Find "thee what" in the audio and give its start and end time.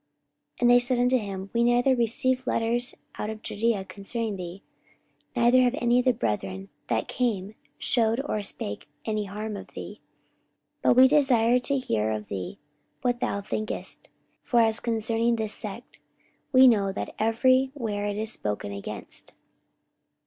12.29-13.19